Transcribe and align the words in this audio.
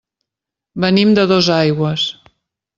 Venim 0.85 1.13
de 1.19 1.27
Dosaigües. 1.35 2.11